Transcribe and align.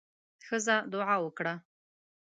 ښځه 0.45 0.75
دعا 0.91 1.15
وکړه. 1.23 1.53